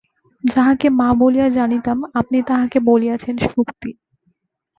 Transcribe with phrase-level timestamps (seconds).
[0.43, 3.89] যাহাকে মা বলিয়া জানিতাম আপনি তাঁহাকে বলিয়াছেন শক্তি।